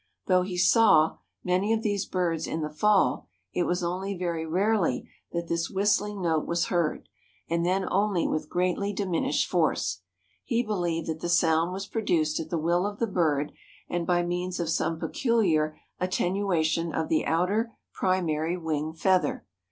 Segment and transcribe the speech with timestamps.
[0.25, 5.07] Though he saw "many of these birds in the fall, it was only very rarely
[5.31, 7.07] that this whistling note was heard,
[7.47, 10.01] and then only with greatly diminished force."
[10.43, 13.51] He believed that the sound was produced at the will of the bird
[13.87, 19.45] and by means of some peculiar attenuation of the outer primary wing feather.